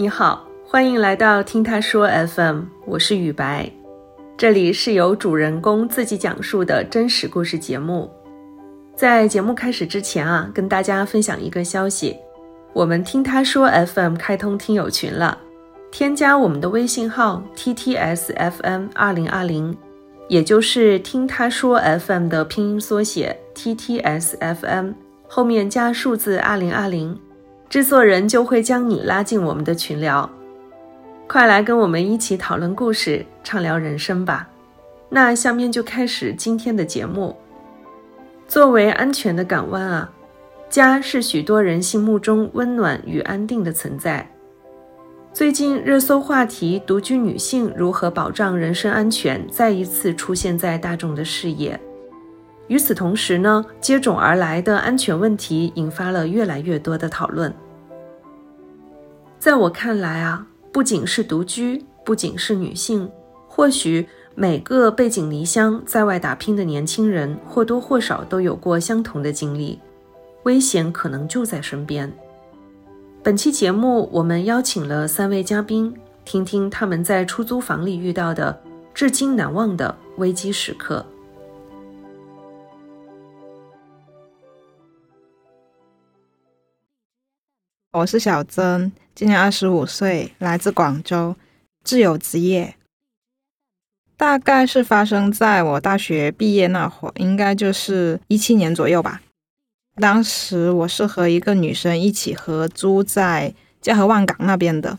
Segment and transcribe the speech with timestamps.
[0.00, 3.70] 你好，欢迎来到听他说 FM，我是雨白，
[4.34, 8.10] 这里是由主人公自己讲述的真实故事节目。
[8.96, 12.16] 在节目开始之前啊，跟大家分享一个消息，
[12.72, 15.36] 我们听他说 FM 开通听友群了，
[15.90, 19.76] 添加我们的微信号 ttsfm 二零二零，
[20.28, 24.94] 也就是听他说 FM 的拼音缩写 ttsfm
[25.28, 27.14] 后面加数字二零二零。
[27.70, 30.28] 制作人就会将你拉进我们的群聊，
[31.28, 34.48] 快来跟我们一起讨论故事，畅聊人生吧。
[35.08, 37.36] 那下面就开始今天的节目。
[38.48, 40.10] 作为安全的港湾啊，
[40.68, 44.28] 家是许多人心目中温暖与安定的存在。
[45.32, 51.80] 最近热搜话题“独居女性如何保障人身安全”再一次出现在大众的视野。
[52.70, 57.52] 与此同时呢，接踵而来的安全问题引发了越来越多的讨论。
[59.40, 63.10] 在我看来啊，不仅是独居，不仅是女性，
[63.48, 69.80] 或许每个背井离乡在外打拼的年轻人或多或少都有过相同的经历，
[70.44, 72.12] 危险可能就在身边。
[73.20, 75.92] 本期节目，我们邀请了三位嘉宾，
[76.24, 78.56] 听听他们在出租房里遇到的
[78.94, 81.04] 至今难忘的危机时刻。
[87.92, 91.34] 我是小曾，今年二十五岁，来自广州，
[91.82, 92.76] 自由职业。
[94.16, 99.20] 大概是发生在我大学毕业那会儿，应该就是一七年左右吧。
[99.96, 104.96] 当时我是和一个女生一起合租在嘉禾万港那边的。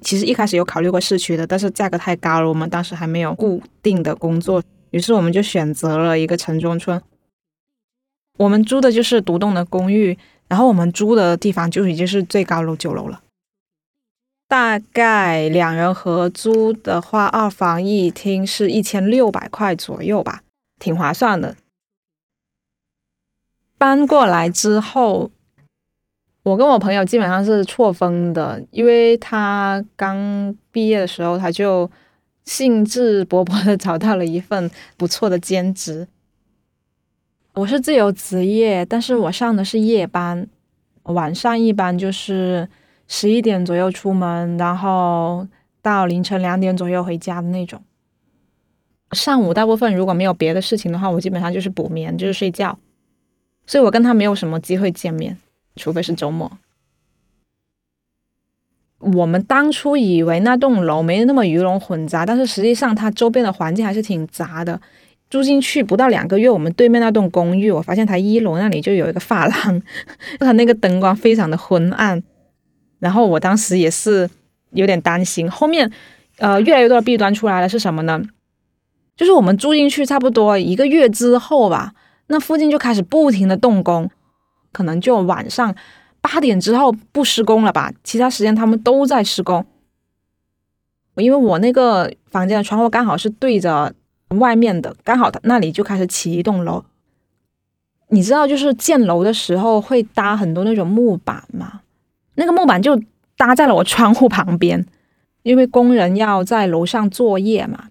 [0.00, 7.02] 其实一开始有考虑过市区的，但是价格太高了，我们当时还没有固定的工作，于是我们就选择了一个城中村。
[8.38, 10.16] 我们租的就是独栋的公寓。
[10.48, 13.22] 然后我们租的地方就已经是最高楼九楼了，
[14.48, 20.42] 大概两人合租的话，二房一厅是一千六百块左右吧，
[20.78, 21.54] 挺划算的。
[23.76, 25.30] 搬过来之后，
[26.42, 31.90] 我跟我朋友基本上是错峰的，因为他刚毕业的时候，他就
[32.44, 36.08] 兴致勃勃的找到了一份不错的兼职。
[37.54, 40.46] 我是自由职业，但是我上的是夜班，
[41.04, 42.68] 晚上一般就是
[43.08, 45.46] 十一点左右出门，然后
[45.82, 47.82] 到凌晨两点左右回家的那种。
[49.12, 52.78] 上午大部分如果没有别的事情的话，我基本上就是补眠，就是睡觉，
[53.66, 55.36] 所以我跟他没有什么机会见面，
[55.74, 56.52] 除非是周末。
[59.00, 64.80] 我们当初以为那栋楼没那么鱼龙混杂，但是实际上它周边的环境还是挺杂的。
[65.30, 69.82] 住进去不到两个月，我们对面那栋公寓，我发现它一楼那里就有一个发廊，
[70.40, 72.22] 它那个灯光非常的昏暗，
[72.98, 74.28] 然后我当时也是
[74.70, 75.50] 有点担心。
[75.50, 75.92] 后面，
[76.38, 78.22] 呃，越来越多的弊端出来了，是什么呢？
[79.16, 81.92] 就是我们住进去差不多一个月之后吧，
[82.28, 84.10] 那附近就开始不停的动工，
[84.72, 85.74] 可能就晚上
[86.22, 89.66] 八点之后不施工了吧，其他时间他们都在施工。
[91.16, 93.92] 因为我那个房间的窗户刚好是对着。
[94.36, 96.84] 外面的刚好，他那里就开始起一栋楼。
[98.10, 101.80] 你知道，就是建楼的时候会搭很多那种木板吗？
[102.34, 103.00] 那个木板就
[103.36, 104.86] 搭在了我窗户旁边，
[105.42, 107.88] 因为工人要在楼上作业嘛。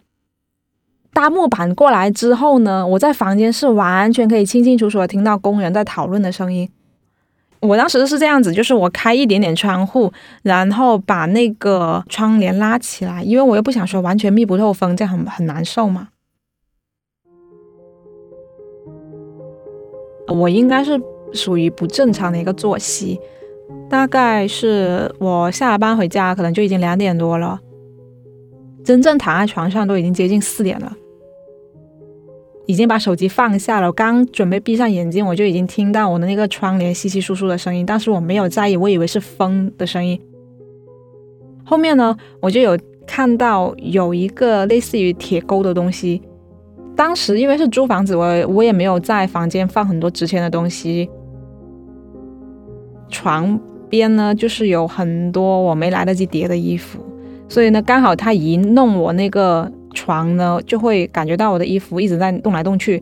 [1.14, 6.70] 搭木板过来之后呢，我在房间是完全可以清清楚楚的听到工人在讨论的声音。
[7.60, 16.10] 我当时是这样子，就是我开一点点窗户，然后把那个窗帘拉起来，因为我又不想说完全密不透风，这样很很难受嘛。
[20.28, 21.00] 我应该是
[21.34, 23.20] 属于不正常的一个作息，
[23.90, 27.60] 大概是我下了班回家，可能就已经两点多了，
[28.84, 30.96] 真正躺在床上都已经接近四点了，
[32.66, 40.20] 已经把手机放下了，我刚准备闭上眼睛，我就已经听到我的那个窗帘稀稀疏疏的声音，但是我没有在意，我以为是风的声音。
[41.64, 46.22] 后面呢，我就有看到有一个类似于铁钩的东西。
[46.98, 51.08] 当时因为是租房子，我我也没有在房间放很多值钱的东西。
[53.10, 53.58] 床
[53.88, 57.00] 边呢，就是有很多我没来得及叠的衣服，
[57.48, 63.02] 所以呢，刚好他一弄我那个床呢，就会感觉到我的衣服一直在动来动去。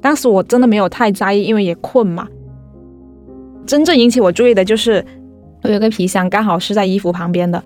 [0.00, 2.26] 当时我真的没有太在意，因为也困嘛。
[3.66, 5.04] 真正引起我注意的就是，
[5.62, 7.62] 我有个皮箱刚好是在衣服旁边的，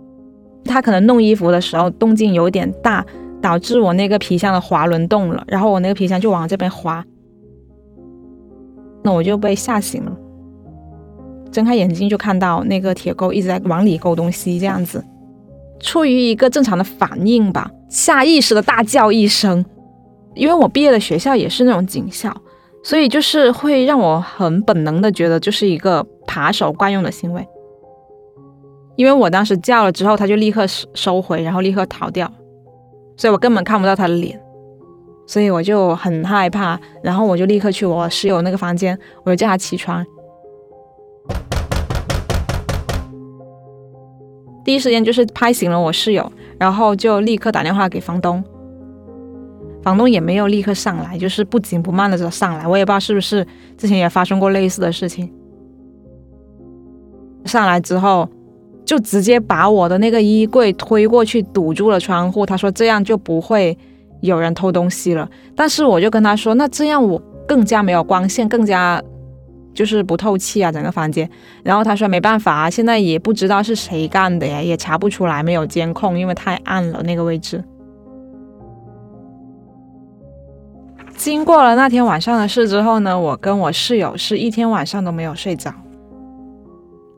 [0.65, 3.07] 他可能弄衣服的时候动静有点大。
[3.45, 7.05] 导致我那个皮箱的滑轮动了，然后我那个皮箱就往这边滑，
[9.03, 10.17] 那我就被吓醒了。
[11.53, 15.05] 睁开眼睛就看到那个铁钩一直在往里勾东西，这样子。
[15.79, 19.63] 出于一个正常的反应吧，下意识的大叫一声，
[20.35, 22.35] 因为我毕业的学校也是那种警校，
[22.83, 27.47] 所以就是会让我很本能的觉得就是一个扒手惯用的行为。
[28.97, 32.33] 因为我当时叫了之后，他就立刻收收回，然后立刻逃掉，
[33.17, 34.41] 所以我根本看不到他的脸，
[35.27, 40.05] 所以我就很害怕，然后我就立刻去我室友那个房间，我就叫他起床。
[44.65, 48.43] 第一时间就是拍醒了我室友，然后就立刻打电话给房东。
[49.83, 52.67] 房东也没有立刻上来，就是不紧不慢的就上来。
[52.67, 53.47] 我也不知道是不是
[53.77, 55.31] 之前也发生过类似的事情。
[57.45, 58.27] 上来之后，
[58.85, 62.45] 就直接把我的那个衣柜推过去，堵住了窗户。
[62.45, 63.77] 他说这样就不会
[64.21, 65.29] 有人偷东西了。
[65.57, 69.03] 但是我就跟他说，那这样我更加没有光线，更加。
[69.75, 71.29] 就是不透气啊，整个房间。
[71.65, 77.65] 然后他说没办法啊，现在也不知道是谁干的呀，也查不出来，没有监控，因为太暗了那个位置。
[81.17, 85.75] 经过了那天晚上的事之后呢，我跟我室友是一天晚上都没有睡着，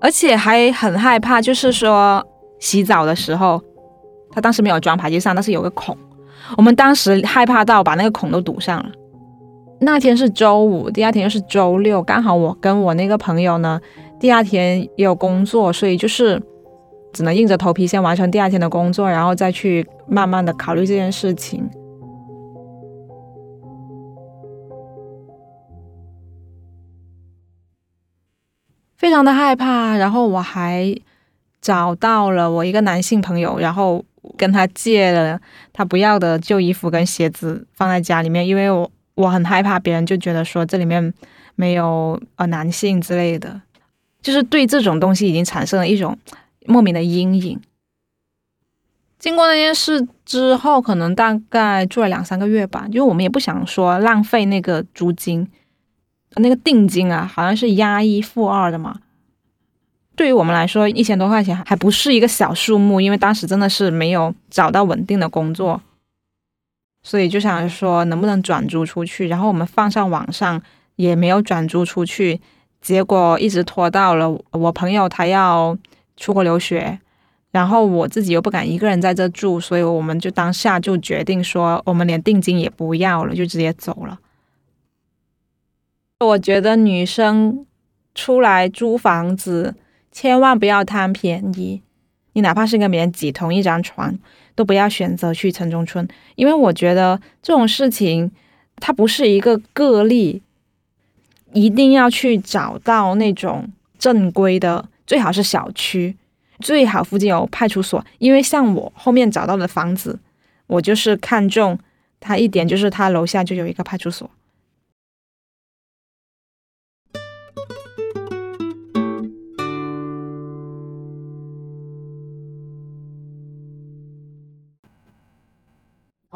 [0.07, 2.25] 而且还很害怕，就是说
[2.61, 3.61] 洗澡的时候，
[4.31, 5.99] 他当时没有装排气扇，但是有个孔，
[6.57, 8.89] 我们当时害怕到把那个孔都堵上了。
[9.81, 13.81] 那天是周五，第二天又是周六，刚好我跟我那个朋友呢，
[14.21, 16.41] 第二天有工作，所以就是
[17.13, 21.69] 只能硬着头皮先完成第二天的工作，然后再去慢慢的考虑这件事情。
[28.97, 30.95] 非常的害怕，然后我还
[31.61, 34.05] 找到了我一个男性朋友，然后
[34.37, 35.41] 跟他借了
[35.73, 38.91] 他不要的旧衣服跟鞋子放在家里面，因为我。
[39.17, 41.15] 我很害怕别人就觉得说这里面
[41.55, 43.63] 没有呃男性之类的，
[44.21, 46.19] 就是对这种东西已经产生了一种
[46.67, 47.59] 莫名的阴影。
[49.19, 55.49] 经过那件事之后，可能大概住了两三个月吧，因为我们也不想说浪费那个租金，
[56.37, 59.01] 那个定金啊，好像是押一付二的嘛。
[60.15, 65.81] 对于我们来说，一千多块钱还不是一个小数目，因为当时真的是没有找到稳定的工作。
[67.03, 70.61] 所以就想说能不能转租出去，然后我们放上网上
[70.97, 72.41] 也没有转租出去，
[72.81, 75.77] 结果一直拖到了我朋友他要
[76.17, 76.99] 出国留学，
[77.53, 84.19] 然后我自己又不敢一个人在这住，所以我们就当下就决定说我们连定金也不要了，就直接走了。
[86.21, 87.67] 我觉得女生
[88.15, 89.75] 出来租房子
[90.11, 91.83] 千万不要贪便宜，
[92.33, 94.19] 你哪怕是跟别人挤同一张床。
[94.55, 98.33] 都不要选择去城中村，因为我觉得这种事情
[98.77, 100.41] 它不是一个个例，
[101.53, 106.17] 一定要去找到那种正规的，最好是小区，
[106.61, 108.03] 最好附近有派出所。
[108.17, 110.19] 因为像我后面找到的房子，
[110.69, 111.79] 我就是看中
[112.19, 114.31] 它一点，就是它楼下就有一个派出所。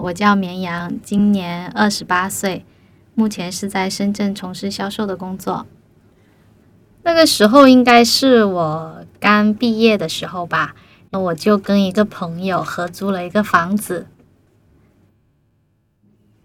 [0.03, 2.65] 我叫绵羊，今年二十八岁，
[3.15, 5.67] 目前是在深圳从事销售的工作。
[7.03, 10.75] 那个时候应该是我刚毕业的时候吧，
[11.11, 14.07] 那我就跟一个朋友合租了一个房子。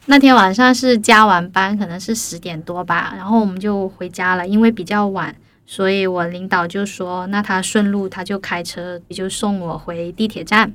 [0.07, 5.35] 那天晚上是加完班，可能是十点多吧，然后我们就回家了，因为比较晚，
[5.65, 10.74] 所以我领导就说，那他顺路他就开车就送我回地铁站。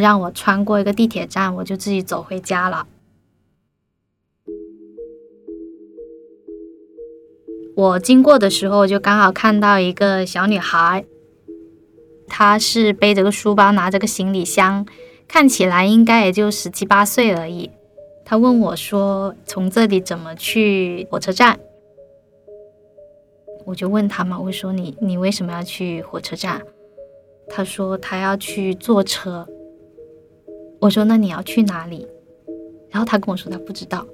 [0.00, 2.86] 让我穿过一个地铁站，我就自己走回家了。
[7.74, 11.04] 我经过的时候，就刚好看到一个小女孩，
[12.26, 14.86] 她是背着个书包，拿着个行李箱，
[15.26, 17.70] 看起来应该也就十七八岁而已。
[18.24, 21.58] 她问我说：“从这里怎么去火车站？”
[23.64, 26.60] 我就问她嘛，我说：“你你为什么要去火车站？”
[27.48, 29.48] 她说：“她要去坐车。”
[30.82, 32.08] 我说：“那你要去哪里？”
[32.90, 34.04] 然后他跟我说他不知道。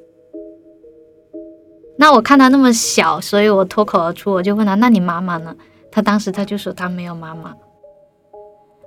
[1.96, 5.56] 那我看他那么小，所以我脱口而出，我就问他：“那你妈妈呢？”
[5.90, 7.56] 他当时他就说他没有妈妈。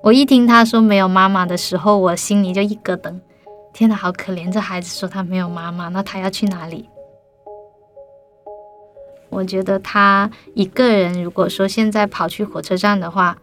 [0.03, 3.19] 我一听他说没有妈妈的时候，我心里就一咯噔，
[3.73, 4.51] 天呐，好可怜！
[4.51, 6.87] 这孩子说他没有妈妈，那他要去哪里？
[9.29, 13.37] 我觉得他一个人，如果说现在跑去火车站的话，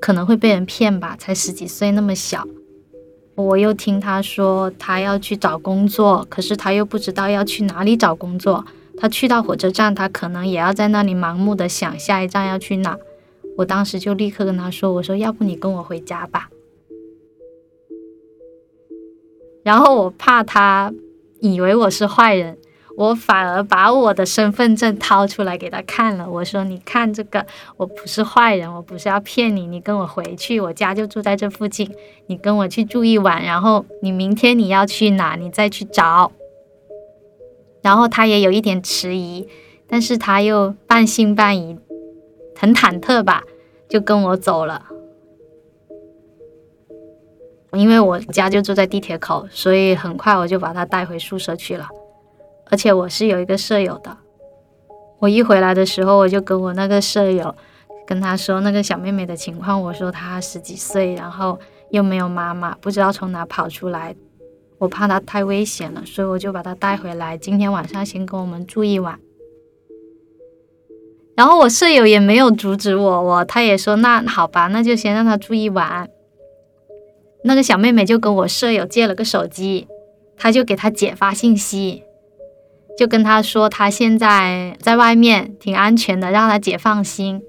[0.00, 2.44] 可能会被人骗吧，才十几岁，那么小。
[3.44, 8.64] 我又听他说他要去找工作，可是他又不知道要去哪里找工作，
[8.96, 12.98] 他去到火车站，他可能也要在那里盲目的想下一站要去哪。
[13.56, 16.50] 我当时就立刻跟他说：“我说要不你跟我回家吧。”
[19.62, 20.92] 然后我怕他
[21.40, 22.58] 以为我是坏人，
[22.98, 26.28] 我反而把我的身份证掏出来给他看了。
[26.28, 29.68] 我说：“你看这个，我不是坏人，我不是要骗你。
[29.68, 31.88] 你跟我回去，我家就住在这附近，
[32.26, 36.32] 你跟我去住一晚，然后你明天你要去哪，你再去找。”
[37.82, 39.46] 然后他也有一点迟疑，
[39.86, 41.78] 但是他又半信半疑，
[42.56, 43.44] 很忐忑吧，
[43.88, 44.86] 就跟我走了。
[47.74, 51.88] 因为我家就住在地铁口，所以很快我就把他带回宿舍去了。
[52.70, 54.16] 而且我是有一个舍友的，
[55.20, 57.54] 我一回来的时候，我就跟我那个舍友
[58.06, 61.58] 跟他说那个小妹妹的情况，我说她十几岁，然后
[61.90, 64.14] 又没有妈妈，不知道从哪跑出来，
[64.78, 69.18] 我怕她太危险了，所以我就把她带回来，今天晚上先跟我们住一晚。
[71.34, 76.08] 然后我舍友也没有阻止我，我他也说那好吧，那就先让她住一晚。
[77.44, 79.86] 那个小妹妹就跟我舍友借了个手机，
[80.36, 82.02] 她就给她姐发信息，
[82.98, 87.40] 就跟他说他现在在外面挺安全的，让他姐放心。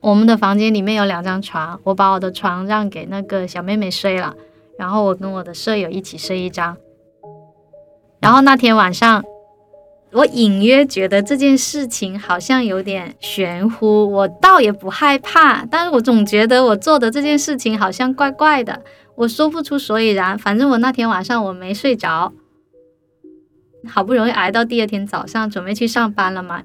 [0.00, 4.34] 我们的房间里面有两张床，我把我的床让给那个小妹妹睡了，
[4.78, 6.76] 然后我跟我的舍友一起睡一张。
[8.20, 9.24] 然后那天晚上。
[10.14, 18.82] 我隐约觉得这件事情好像有点玄乎，我倒也不害怕，但是我总觉得我做的这件事情好像怪怪的，
[19.14, 20.36] 我说不出所以然。
[20.36, 22.30] 反正我那天晚上我没睡着，
[23.86, 26.64] 好不容易挨到第二天早上，准备去上班了嘛。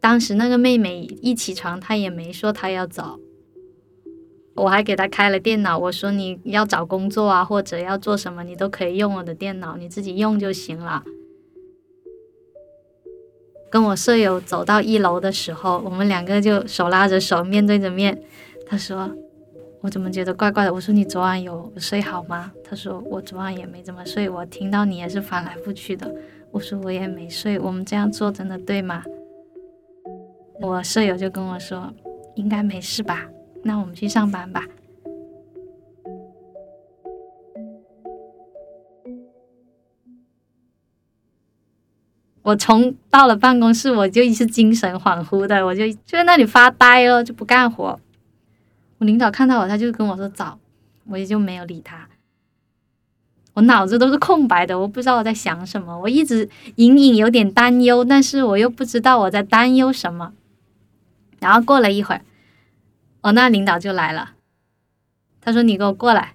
[0.00, 3.18] 当时那个妹妹一起床，她也没说她要走，
[4.54, 11.02] 我还给她开了电脑，我说你要找工作啊，或者要做什么，你都可以用我的电脑，你自己用就行了。
[13.70, 18.22] 跟我舍友走到一楼的时候，我们两个就手拉着手，面对着面。
[18.66, 19.10] 她说
[19.84, 26.10] ：“我怎么觉得怪怪的？”我说：“你昨晚有睡好吗？”他说：“我昨晚也没怎么睡，我听到你也是翻来覆去的。”
[26.50, 29.04] 我说：“我也没睡。”我们这样做真的对吗？
[30.58, 31.92] 我舍友就跟我说
[32.34, 33.28] ：“应该没事吧？
[33.62, 34.64] 那我们去上班吧。”
[42.40, 48.00] 我从到了办公室，我就一直精神恍惚的，我就就在那里发呆了，就不干活。
[48.98, 50.58] 我领导看到我，他就跟我说早，
[51.06, 52.08] 我也就没有理他。
[53.54, 60.32] 我脑子都是空白的，我不知道我在想什么，我一直隐隐有点担忧，但是我又不知道我在担忧什么。
[61.38, 62.22] 然后过了一会儿，
[63.20, 64.32] 我那领导就来了，
[65.40, 66.34] 他说：“你给我过来。”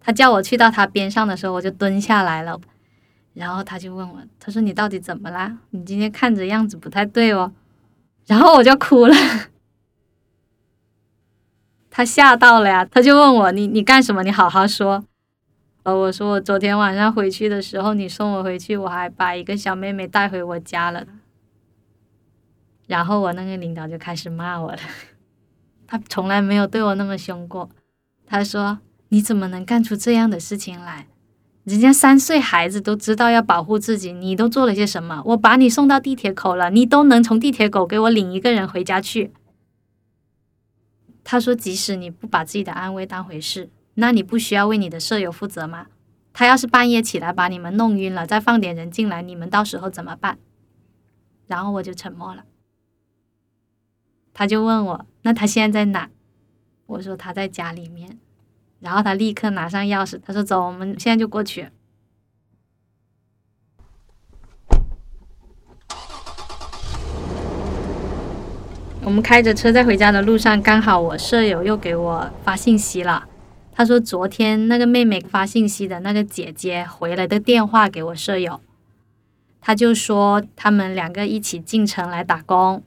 [0.00, 2.60] 他叫我去到他边上的时候，我就蹲下来了。
[3.34, 5.58] 然后他就问我，他说：“你到底怎么啦？
[5.70, 7.52] 你今天看着样子不太对哦。”
[8.26, 9.14] 然后我就哭了，
[11.96, 14.22] 他吓到了呀，他就问我：“你你干什么？
[14.22, 15.02] 你好好说。”
[15.82, 21.06] 呃，我说：“我昨天晚上回去的时候，你送我回去，我还把一个小妹妹带回我家了。”
[22.86, 24.78] 然后我那个领导就开始骂我了，
[25.88, 27.70] 他从来没有对我那么凶过。
[28.26, 31.06] 他说：“你怎么能干出这样的事情来？”
[31.64, 35.22] 人家三岁孩子都知道要保护自己，你都做了些什么？
[35.28, 39.32] 我把你送到地铁口了，你都能从地铁口给我领一个人回家去。
[41.28, 45.88] 他说：“即使你不把自己的安危当回事，那你不需要为你的舍友负责吗？
[46.32, 50.38] 他要是半夜起来把你们弄晕了，再放点人进来，你们到时候怎么办？”
[51.48, 52.44] 然后我就沉默了。
[54.32, 56.08] 他就问我：“那他现在在哪？”
[56.86, 58.20] 我说：“他在家里面。”
[58.78, 61.70] 然后他立刻拿上钥匙，他说：“走，我们现在就过去。”
[69.06, 73.28] 我们开着车在回家的路上，刚好我舍友又给我发信息了。
[73.70, 78.60] 他说：“昨天那个妹妹发信息的那个姐姐回了的电话给我舍友，
[79.60, 82.82] 他就说他们两个一起进城来打工，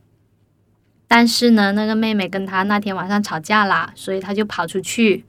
[1.08, 5.24] 但是呢，那个妹妹跟他那天晚上吵架了，所以他就跑出去。”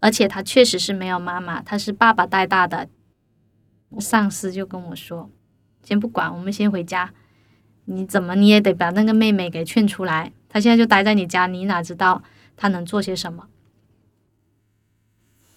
[0.00, 2.88] 而且他确实是没有妈妈，他是爸爸带大的。
[4.00, 5.30] 上司就跟我说
[5.86, 7.12] ：“先不管，我们先回家。
[7.86, 10.30] 你怎么你也得把那个妹妹给劝出来。
[10.48, 12.22] 她现在就待在你家，你哪知道
[12.56, 13.46] 她能做些什么？”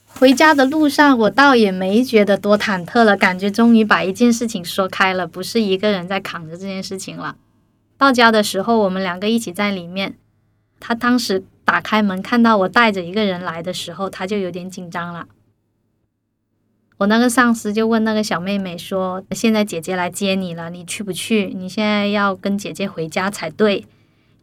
[0.07, 7.35] 回家的路上，我倒也没觉得多忐忑了，感觉终于把一件事情说开了，不是一个人在扛着这件事情了。
[7.97, 10.15] 到家的时候，我们两个一起在里面。
[10.79, 11.43] 他当时。
[11.65, 15.27] 打开门看到我带着一个人来的时候，他就有点紧张了。
[16.99, 21.53] 我那个上司就问那个小妹妹说：“现在姐姐来接你了，你去不去？
[21.55, 23.85] 你现在要跟姐姐回家才对。”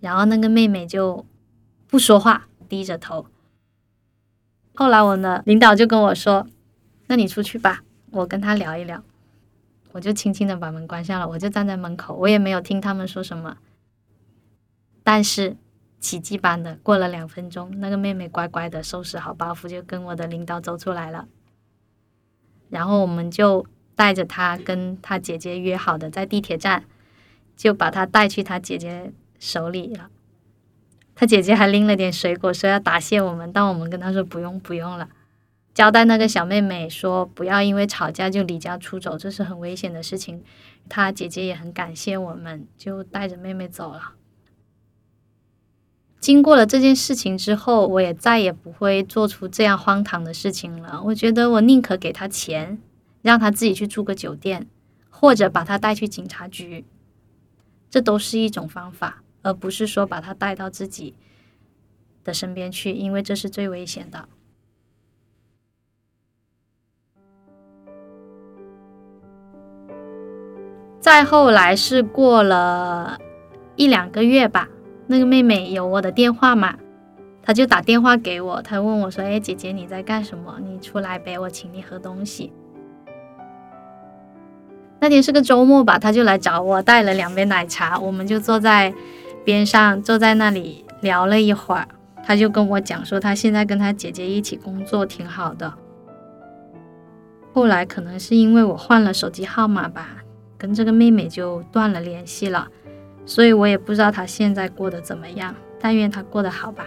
[0.00, 1.26] 然后那个妹妹就
[1.86, 3.26] 不说话，低着头。
[4.74, 6.46] 后来我的领导就跟我说
[7.08, 9.02] ：“那你出去吧，我跟他聊一聊。”
[9.92, 13.58] 我就轻轻的把门关上了，我就站在门口，我也没有听他们说什么。
[15.04, 15.58] 但是
[16.00, 21.28] 奇迹般的过了两分钟，那个妹妹乖乖的收拾好包袱，就跟我的领导走出来了。
[22.68, 26.84] 然后我们就带着他跟他姐姐约好的，在地铁站
[27.56, 30.08] 就把他带去他姐姐手里了。
[31.14, 35.08] 他姐姐还拎了点水果，说要答谢我们，但我们跟他说不用不用了，
[35.72, 40.42] 交代那个小妹妹说不要因为吵架就离家出走，这是很危险的事情。
[40.88, 44.15] 他姐姐也很感谢我们，就带着妹妹走了。
[46.26, 51.00] 经过了这件事情之后，我也再也不会做出这样荒唐的事情了。
[51.04, 52.82] 我觉得我宁可给他钱，
[53.22, 54.66] 让他自己去住个酒店，
[55.08, 56.84] 或者把他带去警察局，
[57.88, 61.14] 这都是一种方法，而不是说把他带到自己
[62.24, 64.28] 的身边去，因为这是最危险的。
[70.98, 73.16] 再后来是过了
[73.76, 74.68] 一两个月吧。
[75.06, 76.76] 那个妹妹有我的电话嘛？
[77.42, 80.58] 她就打电话给我，她问我说：“哎，姐姐你在干什么？
[80.64, 82.52] 你出来呗，我请你喝东西。”
[84.98, 88.92] 那天是个周末吧，她就来找我，带了两杯奶茶，我们就坐在
[89.44, 91.86] 边上，坐在那里聊了一会儿。
[92.24, 95.72] 她就跟我讲说，她现在跟她姐姐一起工作挺好的。
[97.52, 100.24] 后来可能是因为我换了手机号码吧，
[100.58, 102.66] 跟这个妹妹就断了联系了。
[103.26, 106.86] 所以我也不知道他现在过得怎么样，但愿他过得好吧。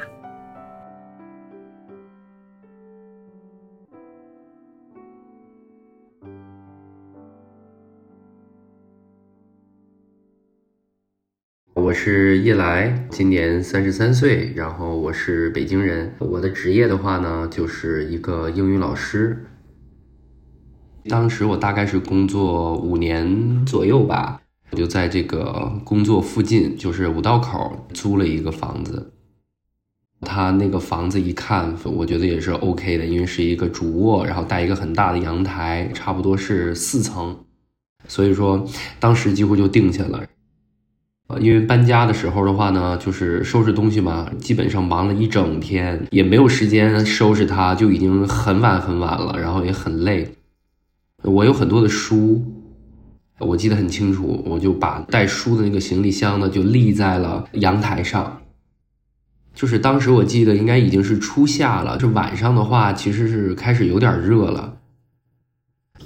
[11.74, 16.14] 我是叶来，今年三十三岁，然后我是北京人。
[16.20, 19.46] 我的职业的话呢，就是一个英语老师。
[21.10, 24.39] 当时我大概是工作五年左右吧。
[24.72, 29.14] 我就在这个工作附近，就是五道口租了一个房子。
[30.22, 37.38] 他那个房子一看，我觉得也是 OK 的，因为是一个主卧，然后带一个很大的阳台，差不多是四层。
[38.08, 38.68] 所以说，
[39.00, 40.24] 当时几乎就定下了。
[41.40, 50.36] 因为搬家的时候的话呢，就是收拾东西嘛，基本上忙了一整天，也没有时间收拾它，就已经很晚很晚了，然后也很累。
[51.24, 52.44] 我有很多的书。
[53.40, 58.42] 我记得很清楚，我就把带书的那个行李箱呢，就立在了阳台上。
[59.56, 64.78] 就是当时我记得应该已经是初夏了，就晚上的话其实是开始有点热了。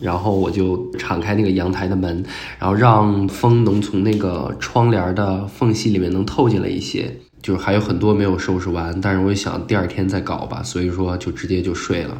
[0.01, 2.23] 然后我就敞开那个阳台的门，
[2.57, 7.19] 然后让风能从那个窗帘的缝隙里面能透进来一些。
[7.41, 12.17] 就是还有很多没有收拾完，但是我想第二天再搞吧，所以说就直接就睡了。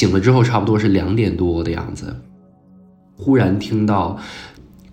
[0.00, 2.16] 醒了之后，差不多是两点多的样子，
[3.14, 4.16] 忽然听到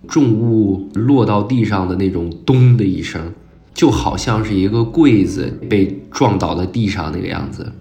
[0.06, 3.32] 重物落到地上的那种“咚”的一声，
[3.72, 7.72] 就好像是一个柜子被撞倒在地上那个样子。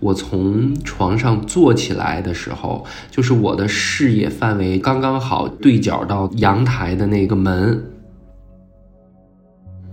[0.00, 7.80] 我从床上坐起来的时候，就是我的视野范围刚刚好对角到阳台的那个门。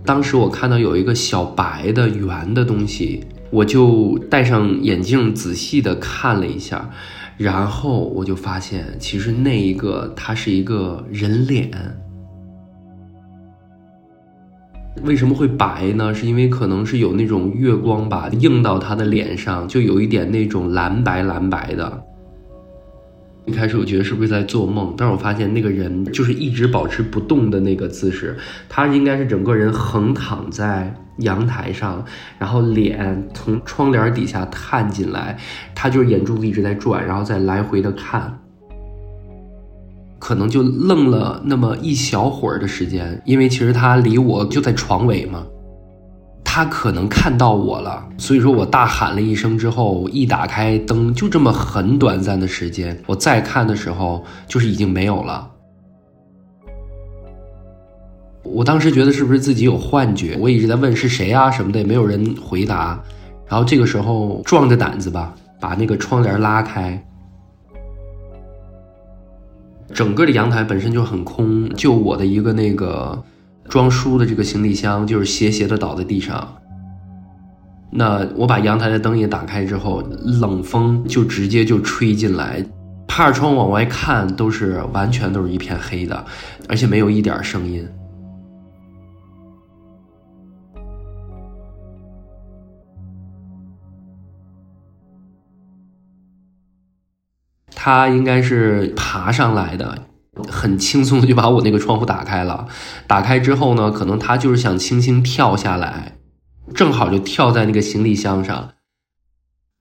[0.04, 3.24] 当时我看到有一个小白的圆的东西。
[3.50, 6.90] 我就戴上眼镜仔细的看了一下，
[7.36, 11.70] 然后我就发现，其实那一个它是一个人脸。
[15.04, 16.12] 为什么会白呢？
[16.12, 22.04] 是因为可能是有那种月光吧，映到他的脸上，就有一点那种蓝白蓝白的。
[23.46, 28.36] 一开始我觉得是不是在做梦，但是我发现那个人就是一直保持不动的那个姿势，
[28.68, 32.04] 他应该是整个人横躺在阳台上，
[32.38, 35.38] 然后脸从窗帘底下探进来，
[35.74, 38.38] 他就是眼珠子一直在转，然后再来回的看，
[40.18, 45.44] 可能就愣了那么一小会儿的时间，因为其实他离我就在床尾嘛。
[46.50, 55.48] 他可能看到我了，所以说我大喊了一声之后，一打开灯，就这么很短暂的时间，我再看的时候，就是已经没有了。
[58.42, 60.36] 我当时觉得是不是自己有幻觉？
[60.40, 63.02] 我一直在问是谁啊什么的，也没有人回答。
[63.46, 67.02] 然后这个时候壮着胆子吧，把那个窗帘拉开，
[69.92, 73.22] 整个的阳台本身就很空，就我的一个那个。
[73.68, 76.56] 装书的这个行李箱就是斜斜的倒在地上。
[77.90, 80.02] 那我把阳台的灯也打开之后，
[80.40, 82.64] 冷风就直接就吹进来，
[83.06, 86.24] 趴着窗往外看，都是完全都是一片黑的，
[86.66, 87.86] 而且没有一点声音。
[97.80, 100.02] 他应该是爬上来的，
[100.48, 102.66] 很轻松的就把我那个窗户打开了。
[103.06, 106.16] 打开之后呢，可能他就是想轻轻跳下来。
[106.74, 108.70] 正好就跳在那个行李箱上，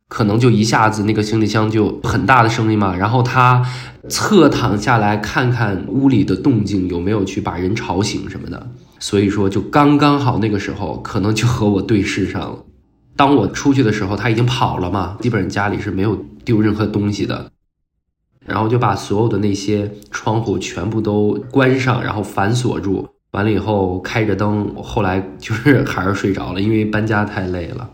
[0.07, 2.95] 可能就一下子那个行李箱就很大的声音嘛。
[2.95, 3.65] 然后他
[4.07, 8.69] 侧躺下来看看屋里的动静有没有去把人吵醒什么的。
[8.99, 12.59] 所以说就刚刚好那个时候，可能就和我对视上了。
[13.15, 17.51] 当我出去的时候，他已经跑了嘛，基本上家里是没有丢任何东西的。
[18.47, 23.07] 然后就把所有的那些窗户全部都关上，然后反锁住。
[23.31, 27.87] 完了以后开着灯，后来就是还是睡着了，因为搬家太累了。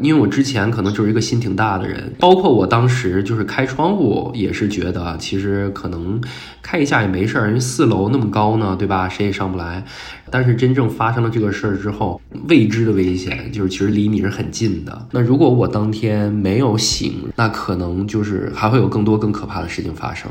[0.00, 6.20] 因为我之前可能就是一个心挺大的人，包括我当时就是开窗户也是觉得其实可能
[6.62, 9.08] 开一下也没事儿，因为四楼那么高呢，对吧？
[9.08, 9.84] 谁也上不来。
[10.30, 15.06] 但是真正发生了这个事儿之后，未知的危险就是其实离你是很近的。
[15.12, 20.30] 那如果我当天没有醒，那可能就是还会有更多更可怕的事情发生。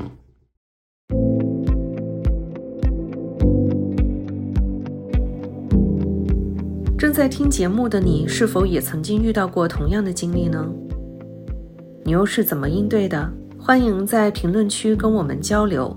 [7.16, 10.68] 在听节目的你，是否也曾经遇到过同样的经历呢？
[12.04, 13.32] 你又是怎么应对的？
[13.58, 15.96] 欢迎在评论区跟我们交流。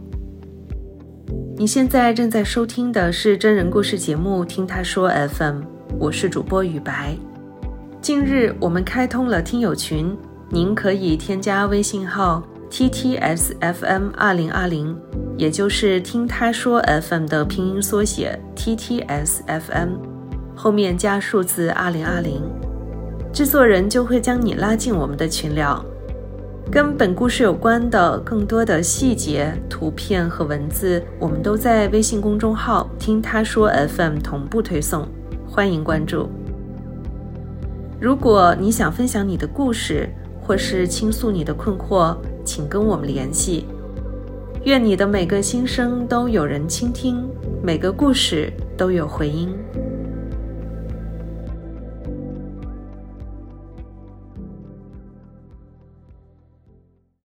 [1.57, 5.61] 你现在正在收听的是真人故事节目《听他说 FM》，
[5.98, 7.16] 我是主播雨白。
[8.00, 10.16] 近日我们开通了听友群，
[10.50, 14.96] 您可以添加微信号 ttsfm 二零二零，
[15.37, 19.88] 也就是听他说 FM 的拼音缩写 ttsfm。
[20.61, 22.42] 后面加数字二零二零，
[23.33, 25.81] 制作人就会将你拉进我们的群聊。
[26.68, 35.07] 跟本故事有关的更多的细节、图片和文字，我们都在微信公众号“听他说 FM” 同步推送，
[35.47, 36.29] 欢迎关注。
[38.01, 40.09] 如果你想分享你的故事，
[40.40, 43.64] 或是倾诉你的困惑，请跟我们联系。
[44.64, 47.25] 愿你的每个心声都有人倾听，
[47.62, 49.55] 每个故事都有回音。